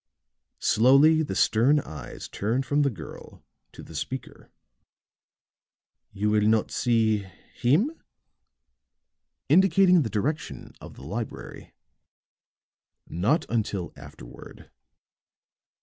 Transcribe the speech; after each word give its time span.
Slowly 0.57 1.21
the 1.21 1.35
stern 1.35 1.79
eyes 1.79 2.27
turned 2.27 2.65
from 2.65 2.81
the 2.81 2.89
girl 2.89 3.43
to 3.71 3.83
the 3.83 3.93
speaker. 3.93 4.49
"You 6.11 6.31
will 6.31 6.41
not 6.47 6.71
see 6.71 7.17
him?" 7.53 7.91
indicating 9.47 10.01
the 10.01 10.09
direction 10.09 10.73
of 10.81 10.95
the 10.95 11.03
library. 11.03 11.75
"Not 13.07 13.45
until 13.47 13.93
afterward." 13.95 14.71